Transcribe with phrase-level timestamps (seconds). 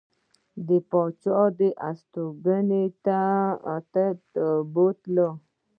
[0.67, 1.39] د پاچا
[1.83, 3.19] هستوګنځي ته
[4.73, 5.29] بوتلو.